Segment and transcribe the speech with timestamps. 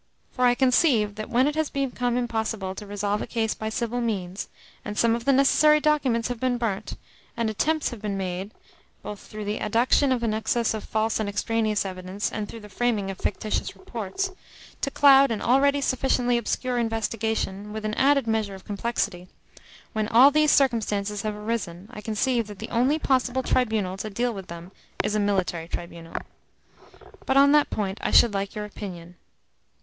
[0.31, 4.01] For I conceive that when it has become impossible to resolve a case by civil
[4.01, 4.49] means,
[4.83, 6.97] and some of the necessary documents have been burnt,
[7.37, 8.49] and attempts have been made
[9.03, 12.67] (both through the adduction of an excess of false and extraneous evidence and through the
[12.67, 14.31] framing of fictitious reports)
[14.81, 19.27] to cloud an already sufficiently obscure investigation with an added measure of complexity,
[19.93, 24.33] when all these circumstances have arisen, I conceive that the only possible tribunal to deal
[24.33, 24.71] with them
[25.03, 26.15] is a military tribunal.
[27.27, 29.17] But on that point I should like your opinion."